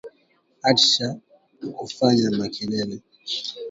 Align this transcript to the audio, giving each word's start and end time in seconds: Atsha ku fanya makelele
Atsha 0.69 1.07
ku 1.75 1.83
fanya 1.95 2.27
makelele 2.37 2.97